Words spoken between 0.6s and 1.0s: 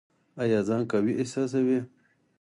ځان